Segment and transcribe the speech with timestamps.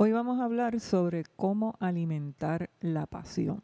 [0.00, 3.60] Hoy vamos a hablar sobre cómo alimentar la pasión.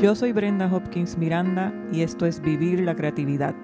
[0.00, 3.54] Yo soy Brenda Hopkins Miranda y esto es Vivir la Creatividad.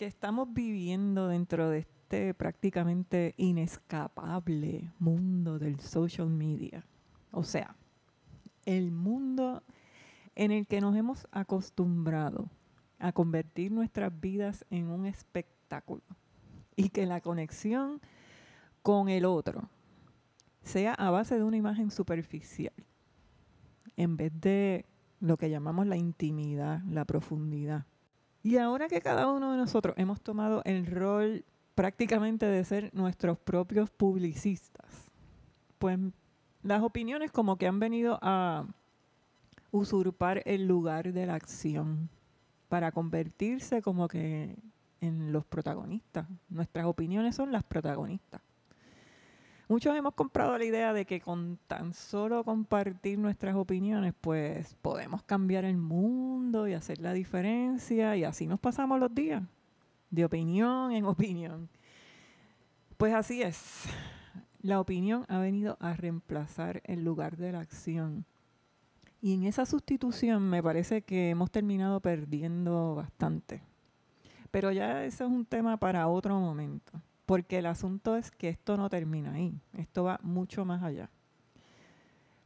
[0.00, 6.86] Que estamos viviendo dentro de este prácticamente inescapable mundo del social media,
[7.32, 7.76] o sea,
[8.64, 9.62] el mundo
[10.36, 12.48] en el que nos hemos acostumbrado
[12.98, 16.00] a convertir nuestras vidas en un espectáculo
[16.76, 18.00] y que la conexión
[18.80, 19.68] con el otro
[20.62, 22.72] sea a base de una imagen superficial
[23.98, 24.86] en vez de
[25.20, 27.84] lo que llamamos la intimidad, la profundidad.
[28.42, 33.38] Y ahora que cada uno de nosotros hemos tomado el rol prácticamente de ser nuestros
[33.38, 35.10] propios publicistas,
[35.78, 35.98] pues
[36.62, 38.66] las opiniones como que han venido a
[39.70, 42.08] usurpar el lugar de la acción
[42.68, 44.56] para convertirse como que
[45.00, 46.26] en los protagonistas.
[46.48, 48.40] Nuestras opiniones son las protagonistas.
[49.70, 55.22] Muchos hemos comprado la idea de que con tan solo compartir nuestras opiniones, pues podemos
[55.22, 59.44] cambiar el mundo y hacer la diferencia y así nos pasamos los días,
[60.10, 61.68] de opinión en opinión.
[62.96, 63.84] Pues así es,
[64.60, 68.24] la opinión ha venido a reemplazar el lugar de la acción.
[69.22, 73.62] Y en esa sustitución me parece que hemos terminado perdiendo bastante.
[74.50, 77.00] Pero ya eso es un tema para otro momento
[77.30, 81.10] porque el asunto es que esto no termina ahí, esto va mucho más allá.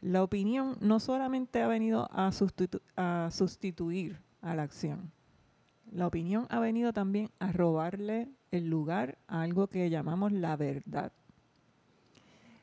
[0.03, 2.31] La opinión no solamente ha venido a,
[3.31, 5.11] sustituir a la acción,
[5.91, 11.13] la opinión ha venido también a robarle el lugar a algo que llamamos la verdad.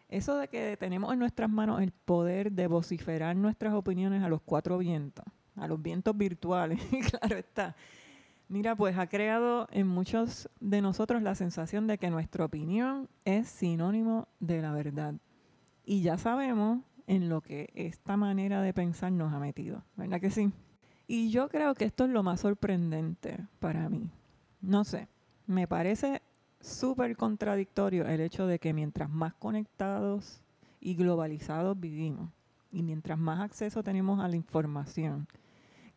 [0.08, 4.42] Eso de que tenemos en nuestras manos el poder de vociferar nuestras opiniones a los
[4.42, 5.26] cuatro vientos,
[5.56, 6.80] a los vientos virtuales,
[7.10, 7.76] claro está,
[8.52, 13.48] Mira, pues ha creado en muchos de nosotros la sensación de que nuestra opinión es
[13.48, 15.14] sinónimo de la verdad.
[15.86, 20.32] Y ya sabemos en lo que esta manera de pensar nos ha metido, ¿verdad que
[20.32, 20.52] sí?
[21.08, 24.12] Y yo creo que esto es lo más sorprendente para mí.
[24.60, 25.08] No sé,
[25.48, 26.22] me parece
[26.60, 30.42] súper contradictorio el hecho de que mientras más conectados
[30.82, 32.30] y globalizados vivimos
[32.70, 35.26] y mientras más acceso tenemos a la información,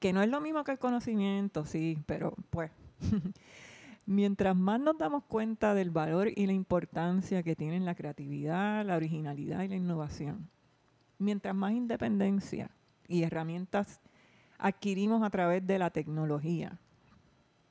[0.04, 2.70] que no es lo mismo que el conocimiento, sí, pero pues
[4.04, 8.96] mientras más nos damos cuenta del valor y la importancia que tienen la creatividad, la
[8.96, 10.50] originalidad y la innovación,
[11.16, 12.70] mientras más independencia
[13.08, 14.02] y herramientas
[14.58, 16.78] adquirimos a través de la tecnología,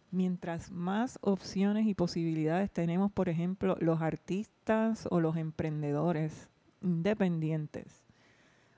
[0.09, 6.49] mientras más opciones y posibilidades tenemos, por ejemplo, los artistas o los emprendedores
[6.81, 8.03] independientes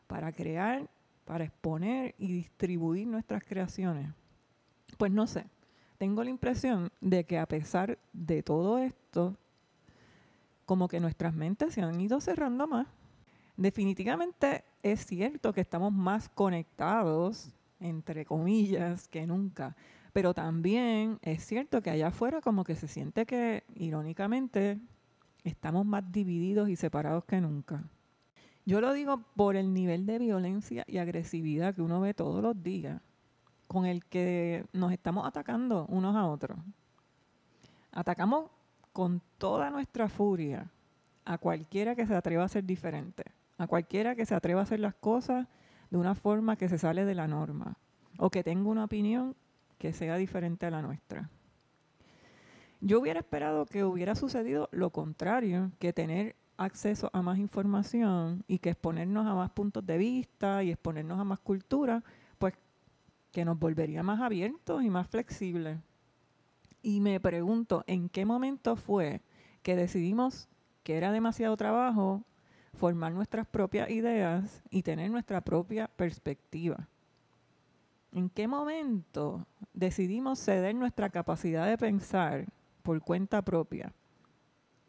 [0.07, 0.89] para crear
[1.25, 4.13] para exponer y distribuir nuestras creaciones.
[4.97, 5.45] Pues no sé,
[5.97, 9.35] tengo la impresión de que a pesar de todo esto,
[10.65, 12.87] como que nuestras mentes se han ido cerrando más.
[13.57, 17.49] Definitivamente es cierto que estamos más conectados,
[17.79, 19.75] entre comillas, que nunca.
[20.13, 24.79] Pero también es cierto que allá afuera como que se siente que, irónicamente,
[25.43, 27.83] estamos más divididos y separados que nunca.
[28.65, 32.61] Yo lo digo por el nivel de violencia y agresividad que uno ve todos los
[32.63, 32.99] días,
[33.67, 36.57] con el que nos estamos atacando unos a otros.
[37.91, 38.49] Atacamos
[38.91, 40.71] con toda nuestra furia
[41.25, 43.23] a cualquiera que se atreva a ser diferente,
[43.57, 45.47] a cualquiera que se atreva a hacer las cosas
[45.91, 47.77] de una forma que se sale de la norma
[48.17, 49.35] o que tenga una opinión
[49.77, 51.29] que sea diferente a la nuestra.
[52.81, 58.59] Yo hubiera esperado que hubiera sucedido lo contrario, que tener acceso a más información y
[58.59, 62.03] que exponernos a más puntos de vista y exponernos a más cultura,
[62.37, 62.53] pues
[63.31, 65.79] que nos volvería más abiertos y más flexibles.
[66.81, 69.21] Y me pregunto, ¿en qué momento fue
[69.63, 70.47] que decidimos
[70.83, 72.23] que era demasiado trabajo
[72.73, 76.87] formar nuestras propias ideas y tener nuestra propia perspectiva?
[78.11, 82.45] ¿En qué momento decidimos ceder nuestra capacidad de pensar
[82.83, 83.91] por cuenta propia?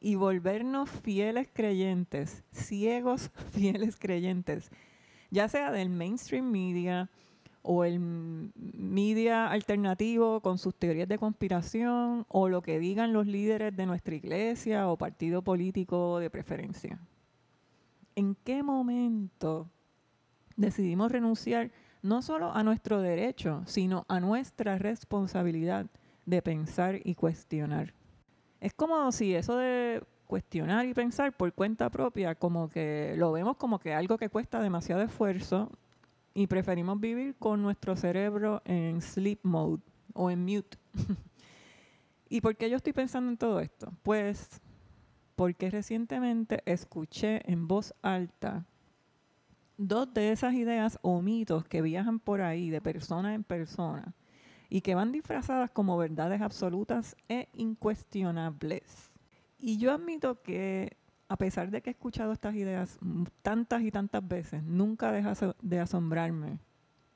[0.01, 4.71] Y volvernos fieles creyentes, ciegos fieles creyentes,
[5.31, 7.11] ya sea del mainstream media
[7.63, 7.99] o el
[8.55, 14.15] media alternativo con sus teorías de conspiración o lo que digan los líderes de nuestra
[14.15, 17.01] iglesia o partido político de preferencia.
[18.15, 19.69] ¿En qué momento
[20.57, 21.71] decidimos renunciar
[22.03, 25.87] no solo a nuestro derecho, sino a nuestra responsabilidad
[26.25, 27.95] de pensar y cuestionar.
[28.67, 33.57] Es como si eso de cuestionar y pensar por cuenta propia, como que lo vemos
[33.59, 35.71] como que algo que cuesta demasiado esfuerzo
[36.35, 39.85] y preferimos vivir con nuestro cerebro en sleep mode
[40.15, 40.77] o en mute.
[42.29, 43.93] ¿Y por qué yo estoy pensando en todo esto?
[44.03, 44.61] Pues
[45.37, 48.67] porque recientemente escuché en voz alta
[49.77, 54.13] dos de esas ideas o mitos que viajan por ahí de persona en persona
[54.69, 59.13] y que van disfrazadas como verdades absolutas e incuestionables.
[59.59, 60.97] Y yo admito que
[61.29, 62.99] a pesar de que he escuchado estas ideas
[63.43, 66.59] tantas y tantas veces, nunca deja de asombrarme,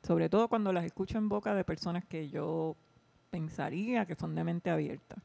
[0.02, 2.76] sobre todo cuando las escucho en boca de personas que yo
[3.31, 5.23] pensaría que son de mente abierta.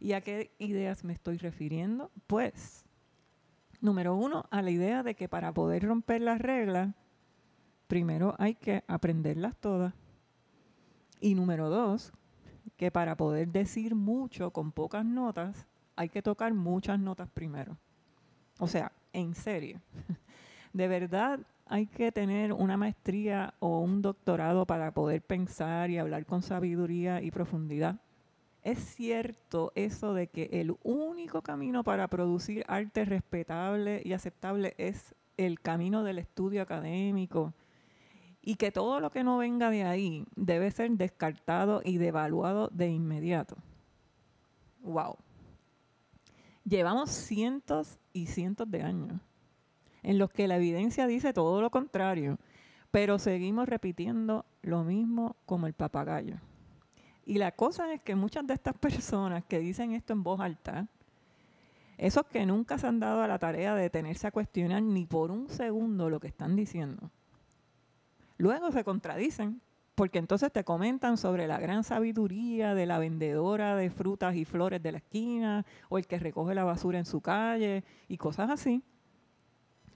[0.00, 2.10] ¿Y a qué ideas me estoy refiriendo?
[2.26, 2.84] Pues,
[3.80, 6.94] número uno, a la idea de que para poder romper las reglas,
[7.86, 9.94] primero hay que aprenderlas todas.
[11.20, 12.12] Y número dos,
[12.76, 15.66] que para poder decir mucho con pocas notas,
[15.96, 17.76] hay que tocar muchas notas primero.
[18.58, 19.80] O sea, en serio.
[20.72, 26.26] De verdad hay que tener una maestría o un doctorado para poder pensar y hablar
[26.26, 28.00] con sabiduría y profundidad.
[28.62, 35.14] Es cierto eso de que el único camino para producir arte respetable y aceptable es
[35.36, 37.52] el camino del estudio académico
[38.46, 42.88] y que todo lo que no venga de ahí debe ser descartado y devaluado de
[42.88, 43.56] inmediato.
[44.82, 45.16] Wow.
[46.64, 49.20] Llevamos cientos y cientos de años
[50.04, 52.38] en los que la evidencia dice todo lo contrario,
[52.92, 56.36] pero seguimos repitiendo lo mismo como el papagayo.
[57.24, 60.86] Y la cosa es que muchas de estas personas que dicen esto en voz alta,
[61.98, 65.32] esos que nunca se han dado a la tarea de detenerse a cuestionar ni por
[65.32, 67.10] un segundo lo que están diciendo,
[68.38, 69.60] luego se contradicen,
[69.94, 74.82] porque entonces te comentan sobre la gran sabiduría de la vendedora de frutas y flores
[74.82, 78.82] de la esquina, o el que recoge la basura en su calle, y cosas así.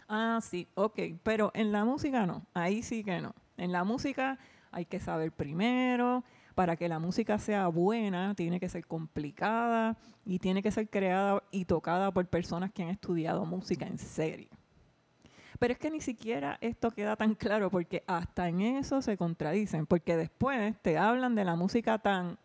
[0.08, 3.34] Ah, sí, ok, pero en la música no, ahí sí que no.
[3.56, 4.38] En la música
[4.72, 10.38] hay que saber primero, para que la música sea buena, tiene que ser complicada y
[10.38, 14.48] tiene que ser creada y tocada por personas que han estudiado música en serio.
[15.61, 19.85] Pero es que ni siquiera esto queda tan claro porque hasta en eso se contradicen,
[19.85, 22.39] porque después te hablan de la música tan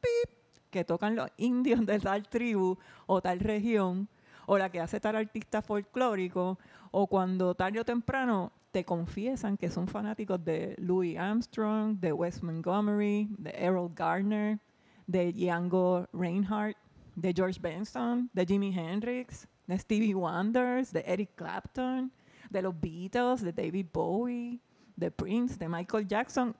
[0.00, 0.30] pip,
[0.70, 4.08] que tocan los indios de tal tribu o tal región,
[4.46, 6.58] o la que hace tal artista folclórico,
[6.90, 12.42] o cuando tarde o temprano te confiesan que son fanáticos de Louis Armstrong, de Wes
[12.42, 14.58] Montgomery, de Errol Garner,
[15.06, 16.78] de Django Reinhardt,
[17.16, 22.10] de George Benson, de Jimi Hendrix, de Stevie Wonder, de Eric Clapton,
[22.50, 24.60] de los Beatles, de David Bowie,
[24.96, 26.54] de Prince, de Michael Jackson,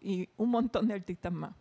[0.00, 1.54] y un montón de artistas más.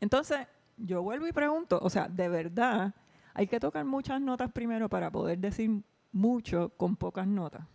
[0.00, 2.94] Entonces, yo vuelvo y pregunto, o sea, de verdad,
[3.34, 7.66] hay que tocar muchas notas primero para poder decir mucho con pocas notas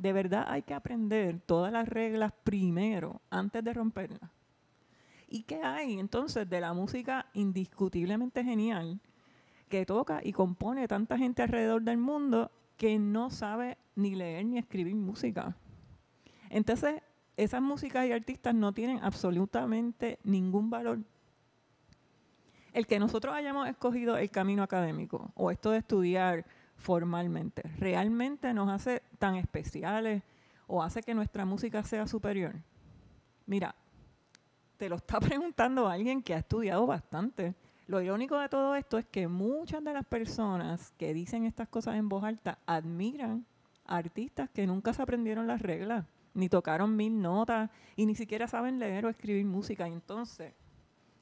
[0.00, 4.30] de verdad hay que aprender todas las reglas primero, antes de romperlas.
[5.28, 8.98] ¿Y qué hay entonces de la música indiscutiblemente genial
[9.68, 14.58] que toca y compone tanta gente alrededor del mundo que no sabe ni leer ni
[14.58, 15.56] escribir música?
[16.48, 17.02] Entonces,
[17.36, 20.98] esas músicas y artistas no tienen absolutamente ningún valor.
[22.72, 28.70] El que nosotros hayamos escogido el camino académico o esto de estudiar formalmente, realmente nos
[28.70, 30.22] hace tan especiales
[30.66, 32.54] o hace que nuestra música sea superior?
[33.46, 33.74] Mira,
[34.76, 37.54] te lo está preguntando alguien que ha estudiado bastante.
[37.86, 41.96] Lo irónico de todo esto es que muchas de las personas que dicen estas cosas
[41.96, 43.44] en voz alta admiran
[43.90, 48.78] artistas que nunca se aprendieron las reglas, ni tocaron mil notas y ni siquiera saben
[48.78, 49.86] leer o escribir música.
[49.86, 50.54] entonces,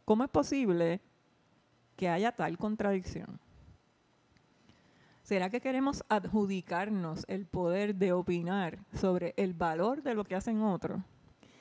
[0.05, 1.01] ¿cómo es posible
[1.97, 3.41] que haya tal contradicción?
[5.23, 10.63] ¿Será que queremos adjudicarnos el poder de opinar sobre el valor de lo que hacen
[10.63, 11.03] otros?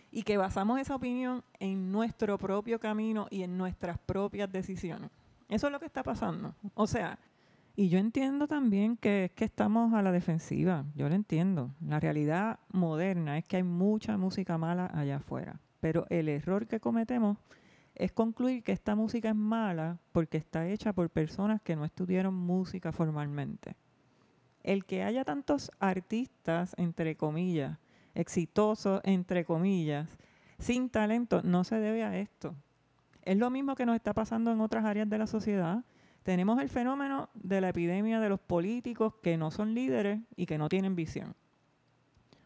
[0.10, 5.12] Y que basamos esa opinión en nuestro propio camino y en nuestras propias decisiones.
[5.50, 6.56] Eso es lo que está pasando.
[6.76, 7.20] O sea,
[7.80, 10.84] y yo entiendo también que es que estamos a la defensiva.
[10.96, 11.70] Yo lo entiendo.
[11.80, 15.60] La realidad moderna es que hay mucha música mala allá afuera.
[15.80, 17.38] Pero el error que cometemos
[17.94, 22.34] es concluir que esta música es mala porque está hecha por personas que no estudiaron
[22.34, 23.76] música formalmente.
[24.64, 27.78] El que haya tantos artistas, entre comillas,
[28.16, 30.18] exitosos, entre comillas,
[30.58, 32.56] sin talento, no se debe a esto.
[33.22, 35.84] Es lo mismo que nos está pasando en otras áreas de la sociedad.
[36.28, 40.58] Tenemos el fenómeno de la epidemia de los políticos que no son líderes y que
[40.58, 41.38] no tienen visión.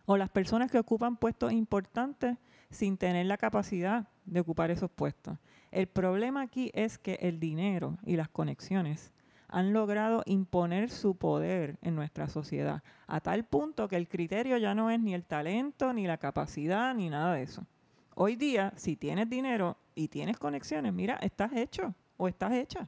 [0.05, 2.37] o las personas que ocupan puestos importantes
[2.69, 5.39] sin tener la capacidad de ocupar esos puestos.
[5.71, 9.11] El problema aquí es que el dinero y las conexiones
[9.47, 14.75] han logrado imponer su poder en nuestra sociedad, a tal punto que el criterio ya
[14.75, 17.65] no es ni el talento, ni la capacidad, ni nada de eso.
[18.13, 22.87] Hoy día, si tienes dinero y tienes conexiones, mira, estás hecho o estás hecha.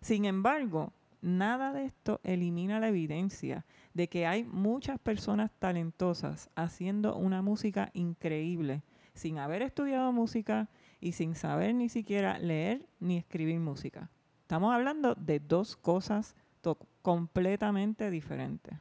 [0.00, 7.16] Sin embargo, nada de esto elimina la evidencia de que hay muchas personas talentosas haciendo
[7.16, 8.82] una música increíble,
[9.14, 10.68] sin haber estudiado música
[11.00, 14.10] y sin saber ni siquiera leer ni escribir música.
[14.42, 16.36] Estamos hablando de dos cosas
[17.02, 18.78] completamente diferentes.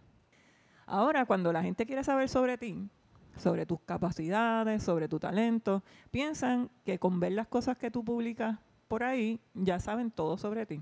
[0.85, 2.89] Ahora, cuando la gente quiere saber sobre ti,
[3.37, 8.59] sobre tus capacidades, sobre tu talento, piensan que con ver las cosas que tú publicas
[8.87, 10.81] por ahí, ya saben todo sobre ti.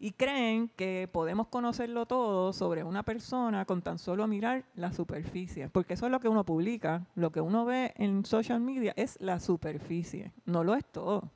[0.00, 5.68] Y creen que podemos conocerlo todo sobre una persona con tan solo mirar la superficie,
[5.70, 9.18] porque eso es lo que uno publica, lo que uno ve en social media es
[9.20, 11.32] la superficie, no lo es todo.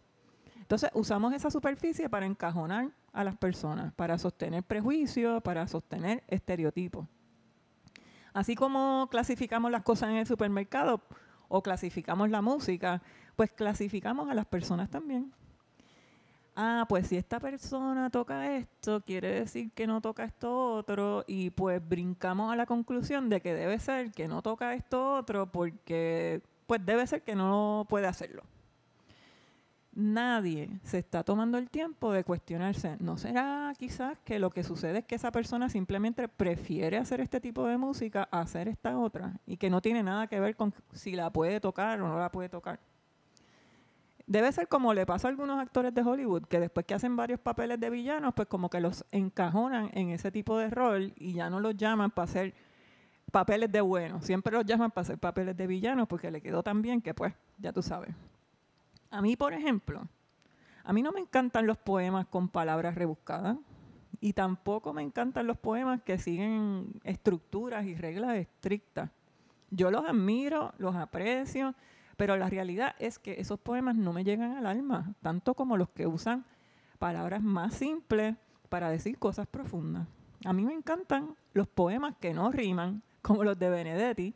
[0.61, 7.07] Entonces usamos esa superficie para encajonar a las personas, para sostener prejuicios, para sostener estereotipos.
[8.33, 11.02] Así como clasificamos las cosas en el supermercado
[11.49, 13.02] o clasificamos la música,
[13.37, 15.33] pues clasificamos a las personas también.
[16.54, 21.50] Ah, pues si esta persona toca esto, quiere decir que no toca esto otro, y
[21.50, 26.42] pues brincamos a la conclusión de que debe ser que no toca esto otro porque
[26.66, 28.42] pues debe ser que no puede hacerlo
[29.94, 35.00] nadie se está tomando el tiempo de cuestionarse, ¿no será quizás que lo que sucede
[35.00, 39.38] es que esa persona simplemente prefiere hacer este tipo de música a hacer esta otra
[39.47, 42.30] y que no tiene nada que ver con si la puede tocar o no la
[42.30, 42.80] puede tocar?
[44.32, 47.38] Debe ser como le pasa a algunos actores de Hollywood, que después que hacen varios
[47.38, 51.50] papeles de villanos, pues como que los encajonan en ese tipo de rol y ya
[51.50, 52.54] no los llaman para hacer
[53.30, 56.80] papeles de buenos, siempre los llaman para hacer papeles de villanos porque le quedó tan
[56.80, 58.14] bien que pues, ya tú sabes.
[59.10, 60.08] A mí, por ejemplo,
[60.82, 63.58] a mí no me encantan los poemas con palabras rebuscadas
[64.18, 69.10] y tampoco me encantan los poemas que siguen estructuras y reglas estrictas.
[69.70, 71.74] Yo los admiro, los aprecio,
[72.16, 75.88] pero la realidad es que esos poemas no me llegan al alma, tanto como los
[75.90, 76.45] que usan
[76.99, 78.37] palabras más simples
[78.69, 80.07] para decir cosas profundas.
[80.45, 84.35] A mí me encantan los poemas que no riman, como los de Benedetti,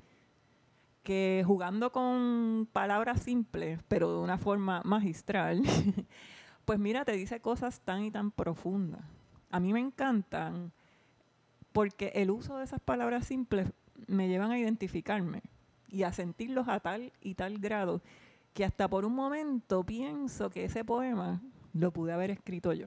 [1.02, 5.62] que jugando con palabras simples, pero de una forma magistral,
[6.64, 9.04] pues mira, te dice cosas tan y tan profundas.
[9.50, 10.72] A mí me encantan
[11.72, 13.70] porque el uso de esas palabras simples
[14.06, 15.42] me llevan a identificarme
[15.88, 18.00] y a sentirlos a tal y tal grado
[18.52, 21.42] que hasta por un momento pienso que ese poema
[21.74, 22.86] lo pude haber escrito yo.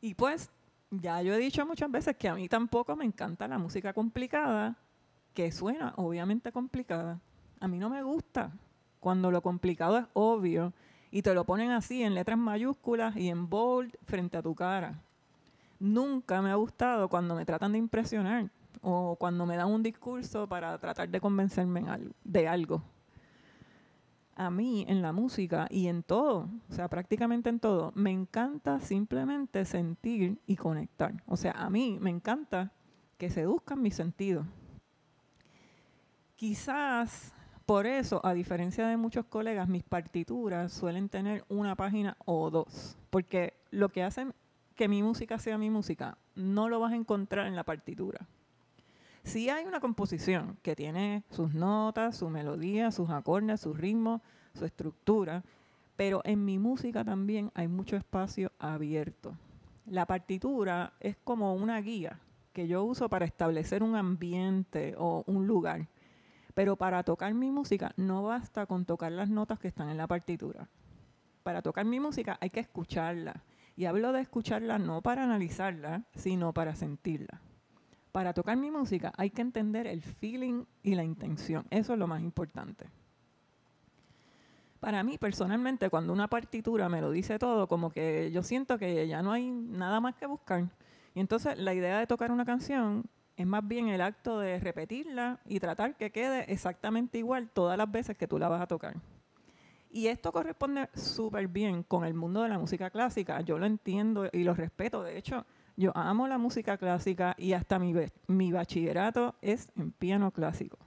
[0.00, 0.50] Y pues
[0.90, 4.76] ya yo he dicho muchas veces que a mí tampoco me encanta la música complicada,
[5.32, 7.20] que suena obviamente complicada,
[7.60, 8.52] a mí no me gusta
[9.00, 10.72] cuando lo complicado es obvio
[11.10, 15.00] y te lo ponen así en letras mayúsculas y en bold frente a tu cara.
[15.78, 18.50] Nunca me ha gustado cuando me tratan de impresionar
[18.84, 21.84] o cuando me dan un discurso para tratar de convencerme
[22.22, 22.82] de algo.
[24.36, 28.80] A mí en la música y en todo, o sea, prácticamente en todo, me encanta
[28.80, 31.14] simplemente sentir y conectar.
[31.26, 32.72] O sea, a mí me encanta
[33.16, 34.44] que seduzcan mis sentidos.
[36.36, 37.32] Quizás
[37.64, 42.98] por eso, a diferencia de muchos colegas, mis partituras suelen tener una página o dos,
[43.08, 44.26] porque lo que hace
[44.74, 48.26] que mi música sea mi música no lo vas a encontrar en la partitura.
[49.24, 54.22] Sí hay una composición que tiene sus notas, su melodía, sus acordes, su ritmo,
[54.54, 55.42] su estructura,
[55.96, 59.36] pero en mi música también hay mucho espacio abierto.
[59.86, 62.20] La partitura es como una guía
[62.52, 65.88] que yo uso para establecer un ambiente o un lugar
[66.54, 70.06] pero para tocar mi música no basta con tocar las notas que están en la
[70.06, 70.68] partitura.
[71.42, 73.42] Para tocar mi música hay que escucharla.
[73.76, 77.42] Y hablo de escucharla no para analizarla, sino para sentirla.
[78.14, 81.66] Para tocar mi música hay que entender el feeling y la intención.
[81.68, 82.86] Eso es lo más importante.
[84.78, 89.08] Para mí, personalmente, cuando una partitura me lo dice todo, como que yo siento que
[89.08, 90.70] ya no hay nada más que buscar.
[91.12, 93.02] Y entonces la idea de tocar una canción
[93.36, 97.90] es más bien el acto de repetirla y tratar que quede exactamente igual todas las
[97.90, 98.94] veces que tú la vas a tocar.
[99.90, 103.40] Y esto corresponde súper bien con el mundo de la música clásica.
[103.40, 105.02] Yo lo entiendo y lo respeto.
[105.02, 105.44] De hecho,
[105.76, 110.78] yo amo la música clásica y hasta mi, bachillerato es en piano clásico.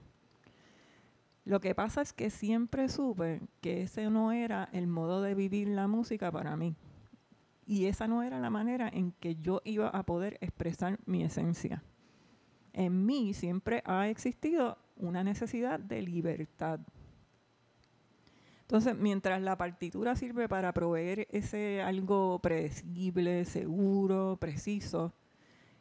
[1.44, 5.68] Lo que pasa es que siempre supe que ese no era el modo de vivir
[5.68, 6.74] la música para mí.
[7.66, 11.82] Y esa no era la manera en que yo iba a poder expresar mi esencia
[12.78, 16.78] en mí siempre ha existido una necesidad de libertad.
[18.68, 25.14] Entonces, mientras la partitura sirve para proveer ese algo predecible, seguro, preciso,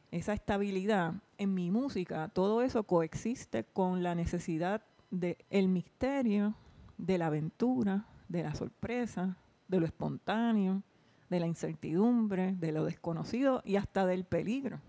[0.09, 6.55] esa estabilidad, en mi música todo eso coexiste con la necesidad del misterio,
[6.97, 9.35] de la aventura, de la sorpresa,
[9.67, 10.81] de lo espontáneo,
[11.29, 14.79] de la incertidumbre, de lo desconocido y hasta del peligro.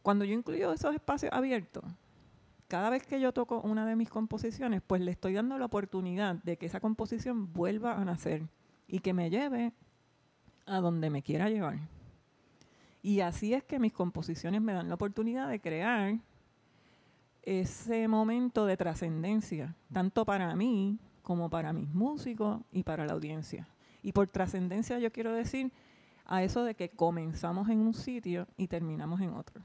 [0.00, 1.84] Cuando yo incluyo esos espacios abiertos,
[2.74, 6.42] cada vez que yo toco una de mis composiciones, pues le estoy dando la oportunidad
[6.42, 8.48] de que esa composición vuelva a nacer
[8.88, 9.72] y que me lleve
[10.66, 11.78] a donde me quiera llevar.
[13.00, 16.18] Y así es que mis composiciones me dan la oportunidad de crear
[17.42, 23.68] ese momento de trascendencia, tanto para mí como para mis músicos y para la audiencia.
[24.02, 25.70] Y por trascendencia yo quiero decir
[26.24, 29.62] a eso de que comenzamos en un sitio y terminamos en otro.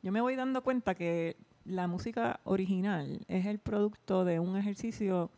[0.00, 5.30] Yo me voy dando cuenta que la música original es el producto de un ejercicio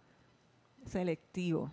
[0.87, 1.71] selectivo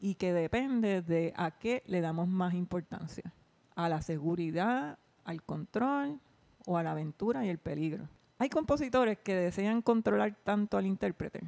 [0.00, 3.32] y que depende de a qué le damos más importancia
[3.74, 6.20] a la seguridad, al control
[6.66, 8.08] o a la aventura y el peligro.
[8.38, 11.40] Hay compositores que desean controlar tanto al intérprete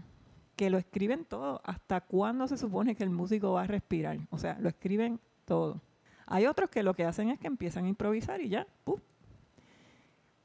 [0.60, 4.18] que lo escriben todo hasta cuándo se supone que el músico va a respirar.
[4.28, 5.80] O sea, lo escriben todo.
[6.26, 8.66] Hay otros que lo que hacen es que empiezan a improvisar y ya,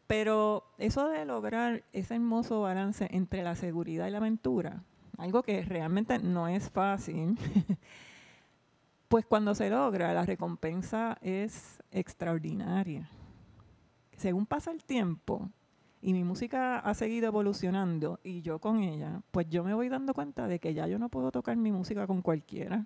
[0.08, 4.84] Pero eso de lograr ese hermoso balance entre la seguridad y la aventura,
[5.18, 7.38] algo que realmente no es fácil,
[9.08, 13.10] pues cuando se logra, la recompensa es extraordinaria.
[14.16, 15.50] Según pasa el tiempo
[16.02, 20.14] y mi música ha seguido evolucionando y yo con ella, pues yo me voy dando
[20.14, 22.86] cuenta de que ya yo no puedo tocar mi música con cualquiera.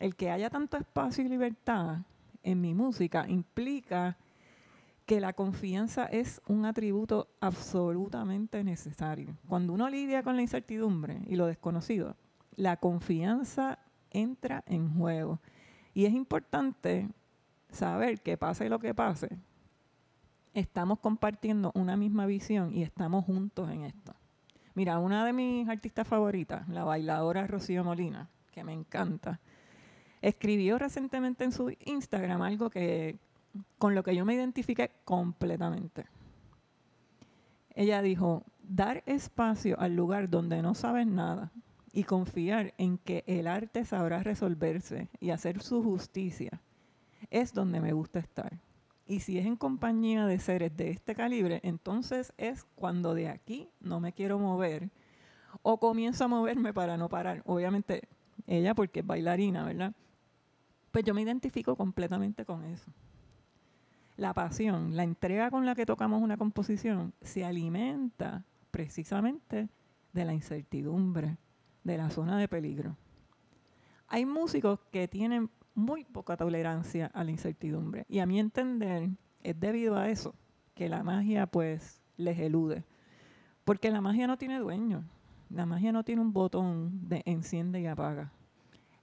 [0.00, 1.98] El que haya tanto espacio y libertad
[2.42, 4.16] en mi música implica
[5.08, 9.38] que la confianza es un atributo absolutamente necesario.
[9.48, 12.14] Cuando uno lidia con la incertidumbre y lo desconocido,
[12.56, 13.78] la confianza
[14.10, 15.40] entra en juego.
[15.94, 17.08] Y es importante
[17.70, 19.30] saber que pase lo que pase,
[20.52, 24.14] estamos compartiendo una misma visión y estamos juntos en esto.
[24.74, 29.40] Mira, una de mis artistas favoritas, la bailadora Rocío Molina, que me encanta,
[30.20, 33.18] escribió recientemente en su Instagram algo que
[33.78, 36.06] con lo que yo me identifiqué completamente.
[37.74, 41.52] Ella dijo, dar espacio al lugar donde no sabes nada
[41.92, 46.60] y confiar en que el arte sabrá resolverse y hacer su justicia
[47.30, 48.58] es donde me gusta estar.
[49.06, 53.70] Y si es en compañía de seres de este calibre, entonces es cuando de aquí
[53.80, 54.90] no me quiero mover
[55.62, 57.42] o comienzo a moverme para no parar.
[57.46, 58.08] Obviamente
[58.46, 59.94] ella porque es bailarina, ¿verdad?
[60.90, 62.90] Pues yo me identifico completamente con eso.
[64.18, 69.68] La pasión, la entrega con la que tocamos una composición se alimenta precisamente
[70.12, 71.38] de la incertidumbre,
[71.84, 72.96] de la zona de peligro.
[74.08, 78.06] Hay músicos que tienen muy poca tolerancia a la incertidumbre.
[78.08, 79.10] Y a mi entender,
[79.44, 80.34] es debido a eso
[80.74, 82.84] que la magia pues les elude.
[83.62, 85.04] Porque la magia no tiene dueño.
[85.48, 88.32] La magia no tiene un botón de enciende y apaga.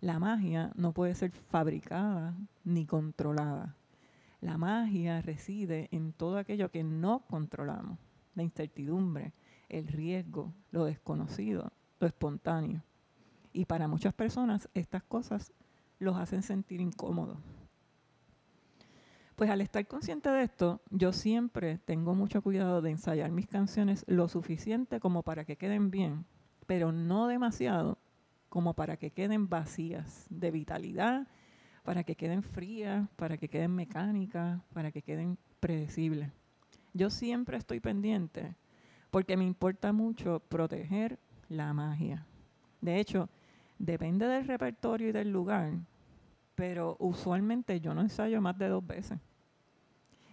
[0.01, 3.77] La magia no puede ser fabricada ni controlada.
[4.45, 7.97] La magia reside en todo aquello que no controlamos.
[8.35, 9.33] La incertidumbre,
[9.69, 12.83] el riesgo, lo desconocido, lo espontáneo.
[13.53, 15.51] Y para muchas personas estas cosas
[15.97, 17.39] los hacen sentir incómodos.
[19.35, 24.05] Pues al estar consciente de esto, yo siempre tengo mucho cuidado de ensayar mis canciones
[24.07, 26.23] lo suficiente como para que queden bien,
[26.67, 27.97] pero no demasiado
[28.49, 31.27] como para que queden vacías de vitalidad,
[31.85, 36.29] para que queden frías, para que queden mecánicas, para que queden predecibles.
[36.93, 38.55] Yo siempre estoy pendiente
[39.11, 41.17] porque me importa mucho proteger
[41.47, 42.25] la magia.
[42.81, 43.29] De hecho,
[43.77, 45.73] Depende del repertorio y del lugar,
[46.55, 49.19] pero usualmente yo no ensayo más de dos veces.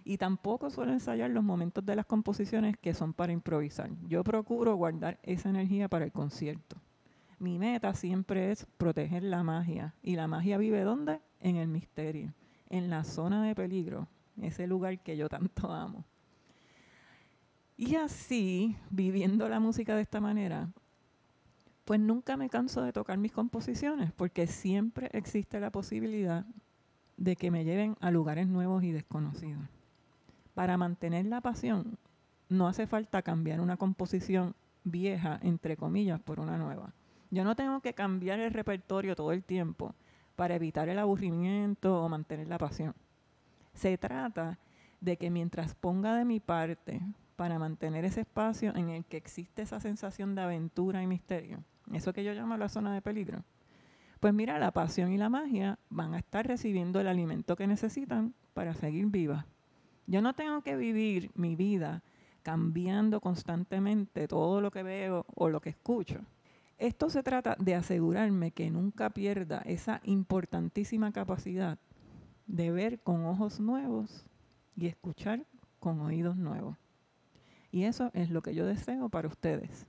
[0.05, 3.89] Y tampoco suelo ensayar los momentos de las composiciones que son para improvisar.
[4.07, 6.77] Yo procuro guardar esa energía para el concierto.
[7.39, 9.93] Mi meta siempre es proteger la magia.
[10.01, 11.19] ¿Y la magia vive dónde?
[11.43, 12.33] En el misterio,
[12.69, 14.07] en la zona de peligro,
[14.41, 16.05] ese lugar que yo tanto amo.
[17.75, 20.69] Y así, viviendo la música de esta manera,
[21.83, 26.45] pues nunca me canso de tocar mis composiciones, porque siempre existe la posibilidad
[27.17, 29.67] de que me lleven a lugares nuevos y desconocidos.
[30.53, 31.97] Para mantener la pasión,
[32.47, 36.93] no hace falta cambiar una composición vieja, entre comillas, por una nueva.
[37.31, 39.93] Yo no tengo que cambiar el repertorio todo el tiempo
[40.35, 42.95] para evitar el aburrimiento o mantener la pasión.
[43.73, 44.59] Se trata
[45.01, 47.01] de que mientras ponga de mi parte
[47.35, 52.13] para mantener ese espacio en el que existe esa sensación de aventura y misterio, eso
[52.13, 53.43] que yo llamo la zona de peligro,
[54.19, 58.33] pues mira, la pasión y la magia van a estar recibiendo el alimento que necesitan
[58.53, 59.45] para seguir vivas.
[60.07, 62.03] Yo no tengo que vivir mi vida
[62.41, 66.21] cambiando constantemente todo lo que veo o lo que escucho.
[66.83, 71.79] Esto se trata de asegurarme que nunca pierda esa importantísima capacidad
[72.45, 74.25] de ver con ojos nuevos
[74.75, 75.45] y escuchar
[75.79, 76.75] con oídos nuevos.
[77.71, 79.87] Y eso es lo que yo deseo para ustedes.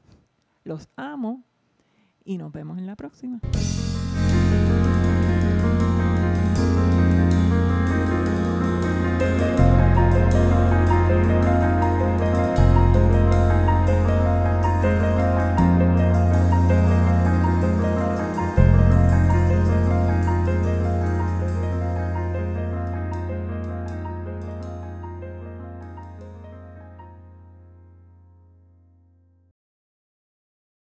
[0.63, 1.43] Los amo
[2.25, 3.41] y nos vemos en la próxima.